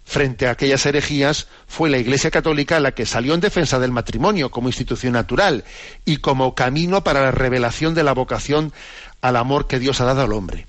frente 0.05 0.47
a 0.47 0.51
aquellas 0.51 0.85
herejías, 0.85 1.49
fue 1.67 1.89
la 1.89 1.97
Iglesia 1.97 2.31
Católica 2.31 2.79
la 2.79 2.93
que 2.93 3.07
salió 3.07 3.35
en 3.35 3.41
defensa 3.41 3.79
del 3.79 3.91
matrimonio 3.91 4.51
como 4.51 4.69
institución 4.69 5.15
natural 5.15 5.65
y 6.05 6.19
como 6.19 6.55
camino 6.55 7.03
para 7.03 7.23
la 7.23 7.31
revelación 7.31 7.95
de 7.95 8.05
la 8.05 8.13
vocación 8.13 8.73
al 9.23 9.37
amor 9.37 9.67
que 9.67 9.79
Dios 9.79 10.03
ha 10.03 10.05
dado 10.05 10.21
al 10.21 10.33
hombre. 10.35 10.67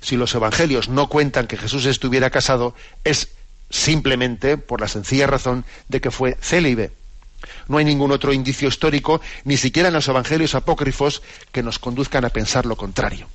Si 0.00 0.16
los 0.16 0.34
evangelios 0.34 0.88
no 0.88 1.08
cuentan 1.10 1.46
que 1.46 1.58
Jesús 1.58 1.84
estuviera 1.84 2.30
casado, 2.30 2.74
es 3.04 3.28
simplemente 3.68 4.56
por 4.56 4.80
la 4.80 4.88
sencilla 4.88 5.26
razón 5.26 5.66
de 5.88 6.00
que 6.00 6.10
fue 6.10 6.38
célibe. 6.40 6.92
No 7.68 7.76
hay 7.76 7.84
ningún 7.84 8.10
otro 8.10 8.32
indicio 8.32 8.68
histórico, 8.68 9.20
ni 9.44 9.58
siquiera 9.58 9.88
en 9.88 9.94
los 9.94 10.08
evangelios 10.08 10.54
apócrifos, 10.54 11.22
que 11.52 11.62
nos 11.62 11.78
conduzcan 11.78 12.24
a 12.24 12.30
pensar 12.30 12.64
lo 12.64 12.76
contrario. 12.76 13.28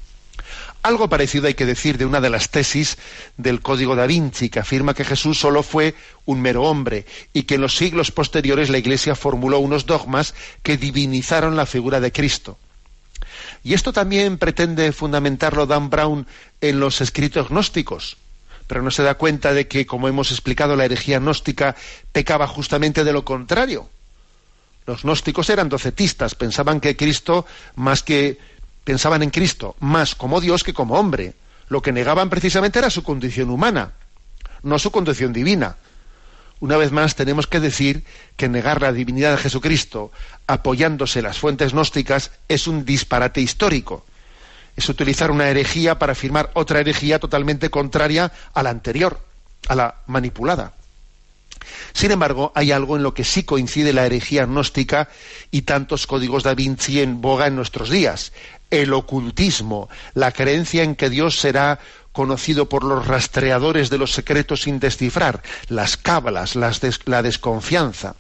Algo 0.84 1.10
parecido 1.10 1.46
hay 1.48 1.54
que 1.54 1.66
decir 1.66 1.98
de 1.98 2.06
una 2.06 2.22
de 2.22 2.32
las 2.32 2.50
tesis 2.50 2.98
del 3.38 3.62
Código 3.62 3.96
da 3.96 4.08
Vinci, 4.08 4.50
que 4.50 4.60
afirma 4.60 4.96
que 4.96 5.06
Jesús 5.06 5.40
solo 5.40 5.62
fue 5.62 5.94
un 6.26 6.42
mero 6.42 6.64
hombre 6.64 7.06
y 7.34 7.44
que 7.44 7.56
en 7.56 7.62
los 7.62 7.78
siglos 7.78 8.12
posteriores 8.12 8.70
la 8.70 8.80
Iglesia 8.80 9.14
formuló 9.14 9.60
unos 9.60 9.86
dogmas 9.86 10.34
que 10.64 10.78
divinizaron 10.78 11.56
la 11.56 11.68
figura 11.68 12.00
de 12.00 12.12
Cristo. 12.12 12.58
Y 13.64 13.76
esto 13.76 13.94
también 13.94 14.40
pretende 14.40 14.92
fundamentarlo 14.92 15.68
Dan 15.68 15.92
Brown 15.92 16.26
en 16.62 16.80
los 16.80 17.00
escritos 17.02 17.50
gnósticos, 17.50 18.18
pero 18.66 18.82
no 18.82 18.90
se 18.90 19.04
da 19.04 19.16
cuenta 19.16 19.54
de 19.54 19.68
que, 19.68 19.86
como 19.86 20.08
hemos 20.08 20.32
explicado, 20.32 20.76
la 20.76 20.86
herejía 20.86 21.20
gnóstica 21.20 21.76
pecaba 22.12 22.48
justamente 22.48 23.04
de 23.04 23.14
lo 23.14 23.24
contrario. 23.24 23.88
Los 24.88 25.04
gnósticos 25.04 25.52
eran 25.52 25.70
docetistas, 25.70 26.34
pensaban 26.34 26.80
que 26.80 26.98
Cristo, 26.98 27.46
más 27.76 28.02
que 28.02 28.40
pensaban 28.84 29.24
en 29.24 29.30
Cristo 29.30 29.76
más 29.80 30.16
como 30.16 30.42
Dios 30.42 30.64
que 30.64 30.74
como 30.74 30.96
hombre. 30.96 31.34
Lo 31.70 31.82
que 31.82 31.94
negaban 31.94 32.30
precisamente 32.30 32.80
era 32.80 32.90
su 32.90 33.04
condición 33.04 33.50
humana, 33.50 33.94
no 34.64 34.78
su 34.78 34.92
condición 34.92 35.32
divina. 35.32 35.78
Una 36.60 36.78
vez 36.78 36.92
más 36.92 37.16
tenemos 37.16 37.48
que 37.48 37.60
decir 37.60 38.04
que 38.38 38.50
negar 38.50 38.82
la 38.82 38.92
divinidad 38.92 39.32
de 39.32 39.38
Jesucristo 39.38 40.12
apoyándose 40.48 41.20
en 41.20 41.26
las 41.26 41.40
fuentes 41.40 41.72
gnósticas 41.72 42.32
es 42.48 42.68
un 42.68 42.86
disparate 42.86 43.42
histórico. 43.42 44.06
Es 44.76 44.88
utilizar 44.90 45.32
una 45.32 45.50
herejía 45.50 45.98
para 45.98 46.12
afirmar 46.12 46.52
otra 46.54 46.80
herejía 46.80 47.20
totalmente 47.20 47.70
contraria 47.70 48.32
a 48.54 48.64
la 48.64 48.70
anterior, 48.70 49.20
a 49.68 49.76
la 49.76 49.96
manipulada. 50.08 50.74
Sin 51.94 52.12
embargo, 52.12 52.52
hay 52.56 52.72
algo 52.72 52.96
en 52.98 53.04
lo 53.04 53.14
que 53.14 53.24
sí 53.24 53.44
coincide 53.44 53.94
la 53.94 54.06
herejía 54.06 54.46
gnóstica 54.46 55.10
y 55.52 55.64
tantos 55.64 56.08
códigos 56.08 56.44
da 56.44 56.54
Vinci 56.54 57.02
en 57.02 57.22
boga 57.22 57.48
en 57.48 57.56
nuestros 57.56 57.90
días, 57.90 58.34
el 58.70 58.94
ocultismo, 58.94 59.90
la 60.14 60.32
creencia 60.32 60.84
en 60.84 60.96
que 60.96 61.10
Dios 61.10 61.40
será 61.40 61.80
conocido 62.12 62.68
por 62.68 62.84
los 62.84 63.08
rastreadores 63.08 63.90
de 63.90 63.98
los 63.98 64.12
secretos 64.14 64.64
sin 64.64 64.80
descifrar, 64.80 65.42
las 65.68 65.98
cábalas, 65.98 66.56
la 66.56 67.22
desconfianza. 67.22 68.16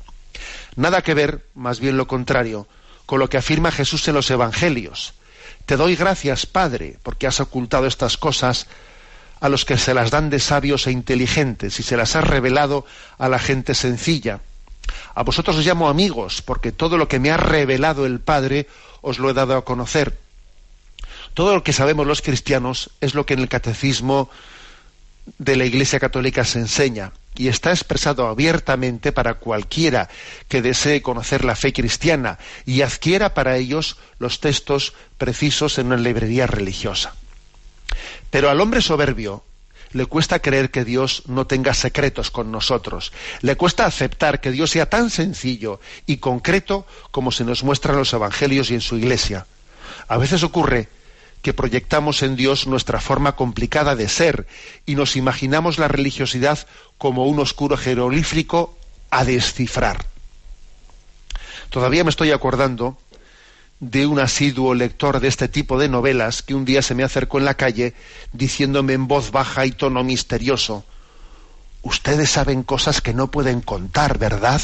Nada 0.75 1.01
que 1.01 1.13
ver, 1.13 1.45
más 1.55 1.79
bien 1.79 1.97
lo 1.97 2.07
contrario, 2.07 2.67
con 3.05 3.19
lo 3.19 3.29
que 3.29 3.37
afirma 3.37 3.71
Jesús 3.71 4.07
en 4.07 4.15
los 4.15 4.29
Evangelios. 4.31 5.13
Te 5.65 5.75
doy 5.77 5.95
gracias, 5.95 6.45
Padre, 6.45 6.97
porque 7.03 7.27
has 7.27 7.39
ocultado 7.39 7.85
estas 7.85 8.17
cosas 8.17 8.67
a 9.41 9.49
los 9.49 9.65
que 9.65 9.77
se 9.77 9.93
las 9.93 10.11
dan 10.11 10.29
de 10.29 10.39
sabios 10.39 10.87
e 10.87 10.91
inteligentes 10.91 11.79
y 11.79 11.83
se 11.83 11.97
las 11.97 12.15
has 12.15 12.23
revelado 12.23 12.85
a 13.17 13.27
la 13.27 13.39
gente 13.39 13.73
sencilla. 13.73 14.39
A 15.15 15.23
vosotros 15.23 15.57
os 15.57 15.65
llamo 15.65 15.89
amigos, 15.89 16.41
porque 16.41 16.71
todo 16.71 16.97
lo 16.97 17.07
que 17.07 17.19
me 17.19 17.31
ha 17.31 17.37
revelado 17.37 18.05
el 18.05 18.19
Padre 18.19 18.67
os 19.01 19.19
lo 19.19 19.29
he 19.29 19.33
dado 19.33 19.57
a 19.57 19.65
conocer. 19.65 20.17
Todo 21.33 21.55
lo 21.55 21.63
que 21.63 21.73
sabemos 21.73 22.05
los 22.05 22.21
cristianos 22.21 22.91
es 23.01 23.15
lo 23.15 23.25
que 23.25 23.33
en 23.33 23.39
el 23.39 23.49
catecismo 23.49 24.29
de 25.37 25.55
la 25.55 25.65
Iglesia 25.65 25.99
Católica 25.99 26.45
se 26.45 26.59
enseña 26.59 27.13
y 27.35 27.47
está 27.47 27.71
expresado 27.71 28.27
abiertamente 28.27 29.11
para 29.11 29.35
cualquiera 29.35 30.09
que 30.49 30.61
desee 30.61 31.01
conocer 31.01 31.45
la 31.45 31.55
fe 31.55 31.73
cristiana 31.73 32.37
y 32.65 32.81
adquiera 32.81 33.33
para 33.33 33.57
ellos 33.57 33.97
los 34.19 34.39
textos 34.39 34.93
precisos 35.17 35.79
en 35.79 35.87
una 35.87 35.97
librería 35.97 36.45
religiosa. 36.47 37.15
Pero 38.31 38.49
al 38.49 38.59
hombre 38.59 38.81
soberbio 38.81 39.43
le 39.91 40.05
cuesta 40.05 40.39
creer 40.39 40.71
que 40.71 40.85
Dios 40.85 41.23
no 41.27 41.45
tenga 41.47 41.73
secretos 41.73 42.31
con 42.31 42.51
nosotros. 42.51 43.11
Le 43.41 43.57
cuesta 43.57 43.85
aceptar 43.85 44.39
que 44.39 44.51
Dios 44.51 44.71
sea 44.71 44.89
tan 44.89 45.09
sencillo 45.09 45.79
y 46.05 46.17
concreto 46.17 46.87
como 47.11 47.31
se 47.31 47.43
nos 47.43 47.63
muestra 47.63 47.91
en 47.91 47.99
los 47.99 48.13
Evangelios 48.13 48.71
y 48.71 48.75
en 48.75 48.81
su 48.81 48.97
Iglesia. 48.97 49.45
A 50.07 50.17
veces 50.17 50.43
ocurre 50.43 50.87
que 51.41 51.53
proyectamos 51.53 52.23
en 52.23 52.35
Dios 52.35 52.67
nuestra 52.67 53.01
forma 53.01 53.35
complicada 53.35 53.95
de 53.95 54.07
ser 54.07 54.47
y 54.85 54.95
nos 54.95 55.15
imaginamos 55.15 55.77
la 55.77 55.87
religiosidad 55.87 56.59
como 56.97 57.25
un 57.25 57.39
oscuro 57.39 57.77
jeroglífico 57.77 58.77
a 59.09 59.25
descifrar. 59.25 60.05
Todavía 61.69 62.03
me 62.03 62.09
estoy 62.09 62.31
acordando 62.31 62.97
de 63.81 64.05
un 64.05 64.19
asiduo 64.19 64.73
lector 64.73 65.19
de 65.19 65.27
este 65.27 65.49
tipo 65.49 65.77
de 65.77 65.89
novelas 65.89 66.41
que 66.41 66.55
un 66.55 66.63
día 66.63 66.81
se 66.81 66.95
me 66.95 67.03
acercó 67.03 67.39
en 67.39 67.45
la 67.45 67.55
calle 67.55 67.93
diciéndome 68.31 68.93
en 68.93 69.07
voz 69.07 69.31
baja 69.31 69.65
y 69.65 69.71
tono 69.71 70.03
misterioso 70.03 70.85
Ustedes 71.83 72.29
saben 72.29 72.63
cosas 72.63 73.01
que 73.01 73.13
no 73.13 73.31
pueden 73.31 73.61
contar, 73.61 74.19
¿verdad? 74.19 74.61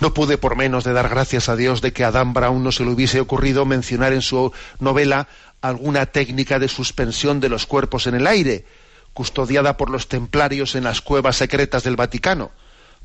No 0.00 0.12
pude 0.14 0.38
por 0.38 0.54
menos 0.54 0.84
de 0.84 0.92
dar 0.92 1.08
gracias 1.08 1.48
a 1.48 1.56
Dios 1.56 1.80
de 1.80 1.92
que 1.92 2.04
a 2.04 2.10
Dan 2.10 2.34
Brown 2.34 2.62
no 2.62 2.72
se 2.72 2.84
le 2.84 2.90
hubiese 2.90 3.20
ocurrido 3.20 3.64
mencionar 3.64 4.12
en 4.12 4.22
su 4.22 4.52
novela 4.78 5.28
alguna 5.60 6.06
técnica 6.06 6.58
de 6.58 6.68
suspensión 6.68 7.40
de 7.40 7.48
los 7.48 7.66
cuerpos 7.66 8.06
en 8.06 8.14
el 8.14 8.26
aire, 8.26 8.64
custodiada 9.12 9.76
por 9.76 9.90
los 9.90 10.08
templarios 10.08 10.74
en 10.74 10.84
las 10.84 11.00
cuevas 11.00 11.36
secretas 11.36 11.82
del 11.82 11.96
Vaticano, 11.96 12.52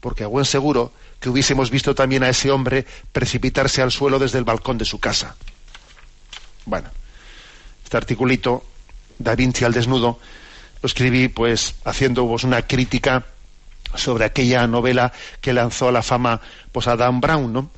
porque 0.03 0.25
a 0.25 0.27
buen 0.27 0.43
seguro 0.43 0.91
que 1.21 1.29
hubiésemos 1.29 1.71
visto 1.71 1.95
también 1.95 2.23
a 2.23 2.29
ese 2.29 2.51
hombre 2.51 2.85
precipitarse 3.13 3.81
al 3.81 3.89
suelo 3.89 4.19
desde 4.19 4.37
el 4.37 4.43
balcón 4.43 4.77
de 4.77 4.83
su 4.83 4.99
casa. 4.99 5.37
Bueno, 6.65 6.89
este 7.85 7.95
articulito, 7.95 8.65
Da 9.17 9.33
Vinci 9.33 9.63
al 9.63 9.71
desnudo, 9.71 10.19
lo 10.81 10.87
escribí 10.87 11.29
pues 11.29 11.75
haciendo 11.85 12.25
una 12.25 12.63
crítica 12.63 13.25
sobre 13.95 14.25
aquella 14.25 14.67
novela 14.67 15.13
que 15.39 15.53
lanzó 15.53 15.87
a 15.87 15.93
la 15.93 16.03
fama 16.03 16.41
pues 16.73 16.87
a 16.87 16.97
Dan 16.97 17.21
Brown, 17.21 17.53
¿no? 17.53 17.71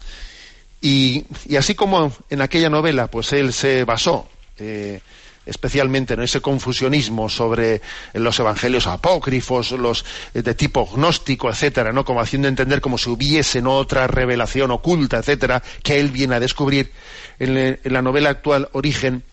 Y, 0.82 1.26
así 1.56 1.76
como 1.76 2.12
en 2.32 2.42
aquella 2.42 2.72
novela 2.72 3.06
pues 3.06 3.34
él 3.34 3.54
se 3.54 3.84
basó 3.84 4.28
eh, 4.58 5.00
especialmente 5.46 6.14
en 6.14 6.22
ese 6.22 6.42
confusionismo 6.42 7.30
sobre 7.30 7.82
los 8.14 8.40
evangelios 8.40 8.88
apócrifos, 8.88 9.72
los 9.72 10.06
eh, 10.34 10.42
de 10.42 10.56
tipo 10.56 10.86
gnóstico, 10.86 11.50
etcétera, 11.50 11.92
¿no? 11.92 12.06
Como 12.06 12.22
haciendo 12.22 12.48
entender 12.48 12.82
como 12.82 12.98
si 12.98 13.10
hubiese 13.10 13.62
otra 13.66 14.08
revelación 14.08 14.72
oculta, 14.72 15.18
etcétera, 15.18 15.62
que 15.84 16.00
él 16.00 16.10
viene 16.10 16.36
a 16.36 16.40
descubrir 16.40 16.92
en, 17.40 17.80
la 17.84 18.02
novela 18.02 18.30
actual 18.30 18.70
Origen, 18.74 19.24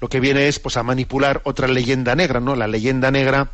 lo 0.00 0.08
que 0.08 0.20
viene 0.20 0.48
es 0.48 0.58
pues 0.58 0.76
a 0.76 0.82
manipular 0.82 1.40
otra 1.44 1.68
leyenda 1.68 2.14
negra, 2.14 2.40
¿no? 2.40 2.56
La 2.56 2.66
leyenda 2.66 3.10
negra 3.10 3.50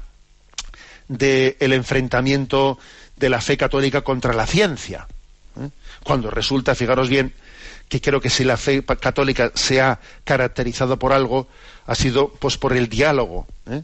del 1.09 1.73
enfrentamiento 1.73 2.79
de 3.17 3.29
la 3.29 3.41
fe 3.41 3.57
católica 3.57 4.03
contra 4.03 4.33
la 4.33 4.47
ciencia. 4.47 5.07
¿eh? 5.61 5.69
Cuando 6.05 6.31
resulta, 6.31 6.75
fijaros 6.75 7.09
bien, 7.09 7.35
que 7.89 8.01
creo 8.01 8.21
que 8.21 8.31
si 8.31 8.45
la 8.45 8.57
fe 8.57 8.85
católica 8.85 9.51
se 9.55 9.81
ha 9.81 9.99
caracterizado 10.25 10.99
por 10.99 11.13
algo, 11.13 11.49
ha 11.91 11.97
sido 11.97 12.29
pues 12.29 12.57
por 12.57 12.73
el 12.73 12.89
diálogo, 12.89 13.49
¿eh? 13.69 13.83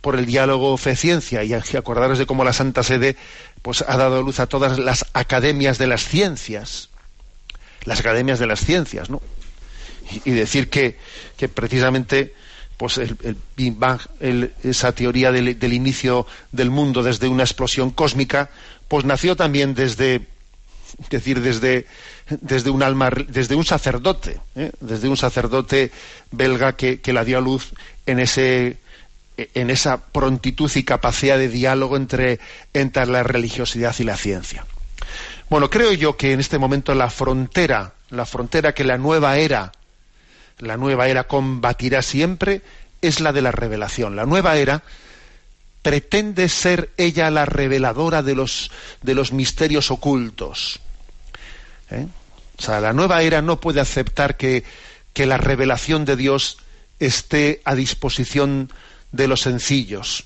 por 0.00 0.16
el 0.16 0.26
diálogo 0.26 0.76
fe-ciencia, 0.76 1.44
y 1.44 1.54
acordaros 1.54 2.18
de 2.18 2.26
cómo 2.26 2.42
la 2.42 2.52
Santa 2.52 2.82
Sede 2.82 3.14
pues 3.62 3.84
ha 3.86 3.96
dado 3.96 4.20
luz 4.20 4.40
a 4.40 4.48
todas 4.48 4.80
las 4.80 5.06
academias 5.12 5.78
de 5.78 5.86
las 5.86 6.04
ciencias, 6.04 6.88
las 7.84 8.00
academias 8.00 8.40
de 8.40 8.48
las 8.48 8.58
ciencias, 8.58 9.10
¿no? 9.10 9.22
y, 10.24 10.32
decir 10.32 10.70
que, 10.70 10.98
que 11.36 11.48
precisamente 11.48 12.34
pues 12.76 12.98
el, 12.98 13.36
Bang, 13.76 14.00
esa 14.64 14.90
teoría 14.90 15.30
del, 15.30 15.56
del, 15.56 15.72
inicio 15.72 16.26
del 16.50 16.70
mundo 16.70 17.04
desde 17.04 17.28
una 17.28 17.44
explosión 17.44 17.92
cósmica, 17.92 18.50
pues 18.88 19.04
nació 19.04 19.36
también 19.36 19.74
desde, 19.74 20.26
decir, 21.08 21.40
desde, 21.40 21.86
desde 22.28 22.70
un 22.70 22.82
alma, 22.82 23.10
desde 23.28 23.54
un 23.54 23.64
sacerdote, 23.64 24.40
¿eh? 24.54 24.72
desde 24.80 25.08
un 25.08 25.16
sacerdote 25.16 25.90
belga 26.30 26.76
que, 26.76 27.00
que, 27.00 27.12
la 27.12 27.24
dio 27.24 27.38
a 27.38 27.40
luz 27.40 27.72
en 28.06 28.18
ese 28.18 28.78
en 29.54 29.70
esa 29.70 29.98
prontitud 30.04 30.70
y 30.74 30.82
capacidad 30.82 31.38
de 31.38 31.48
diálogo 31.48 31.96
entre, 31.96 32.40
entre 32.74 33.06
la 33.06 33.22
religiosidad 33.22 33.94
y 33.98 34.04
la 34.04 34.16
ciencia. 34.16 34.66
Bueno, 35.48 35.70
creo 35.70 35.92
yo 35.92 36.16
que 36.16 36.32
en 36.32 36.40
este 36.40 36.58
momento 36.58 36.94
la 36.94 37.10
frontera, 37.10 37.94
la 38.10 38.26
frontera 38.26 38.72
que 38.72 38.84
la 38.84 38.98
nueva 38.98 39.38
era, 39.38 39.72
la 40.58 40.76
nueva 40.76 41.08
era 41.08 41.24
combatirá 41.24 42.02
siempre, 42.02 42.62
es 43.00 43.20
la 43.20 43.32
de 43.32 43.42
la 43.42 43.50
revelación. 43.50 44.14
La 44.14 44.26
nueva 44.26 44.56
era 44.56 44.82
pretende 45.82 46.48
ser 46.48 46.90
ella 46.96 47.30
la 47.30 47.46
reveladora 47.46 48.22
de 48.22 48.34
los, 48.34 48.70
de 49.02 49.14
los 49.14 49.32
misterios 49.32 49.90
ocultos. 49.90 50.80
¿Eh? 51.90 52.06
O 52.58 52.62
sea, 52.62 52.80
la 52.80 52.92
nueva 52.92 53.22
era 53.22 53.42
no 53.42 53.60
puede 53.60 53.80
aceptar 53.80 54.36
que, 54.36 54.64
que 55.12 55.26
la 55.26 55.38
revelación 55.38 56.04
de 56.04 56.16
Dios 56.16 56.58
esté 56.98 57.62
a 57.64 57.74
disposición 57.74 58.70
de 59.12 59.26
los 59.26 59.40
sencillos, 59.40 60.24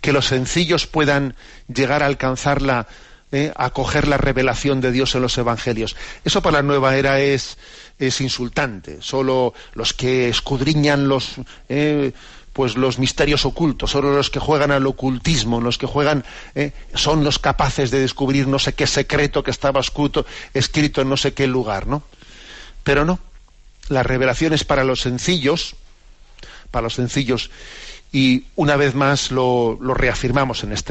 que 0.00 0.12
los 0.12 0.26
sencillos 0.26 0.86
puedan 0.86 1.36
llegar 1.72 2.02
a 2.02 2.06
alcanzarla, 2.06 2.88
eh, 3.30 3.52
a 3.56 3.70
coger 3.70 4.08
la 4.08 4.16
revelación 4.16 4.80
de 4.80 4.92
Dios 4.92 5.14
en 5.14 5.22
los 5.22 5.36
evangelios. 5.38 5.96
Eso 6.24 6.42
para 6.42 6.58
la 6.58 6.62
nueva 6.62 6.96
era 6.96 7.20
es, 7.20 7.58
es 7.98 8.20
insultante. 8.20 8.98
Solo 9.00 9.54
los 9.74 9.92
que 9.92 10.28
escudriñan 10.28 11.08
los, 11.08 11.34
eh, 11.68 12.12
pues 12.52 12.76
los 12.76 12.98
misterios 12.98 13.46
ocultos, 13.46 13.90
solo 13.90 14.12
los 14.14 14.30
que 14.30 14.40
juegan 14.40 14.70
al 14.70 14.86
ocultismo, 14.86 15.60
los 15.60 15.78
que 15.78 15.86
juegan, 15.86 16.24
eh, 16.54 16.72
son 16.94 17.24
los 17.24 17.38
capaces 17.38 17.90
de 17.90 18.00
descubrir 18.00 18.46
no 18.46 18.58
sé 18.58 18.74
qué 18.74 18.86
secreto 18.86 19.42
que 19.42 19.50
estaba 19.50 19.80
escrito, 19.80 20.26
escrito 20.52 21.00
en 21.00 21.08
no 21.08 21.16
sé 21.16 21.32
qué 21.32 21.46
lugar, 21.46 21.86
¿no? 21.86 22.02
Pero 22.82 23.04
no, 23.04 23.18
la 23.88 24.02
revelación 24.02 24.52
es 24.52 24.64
para 24.64 24.84
los 24.84 25.00
sencillos, 25.00 25.76
para 26.70 26.84
los 26.84 26.94
sencillos, 26.94 27.50
y 28.12 28.44
una 28.56 28.76
vez 28.76 28.94
más 28.94 29.30
lo, 29.30 29.78
lo 29.80 29.94
reafirmamos 29.94 30.64
en 30.64 30.72
este 30.72 30.90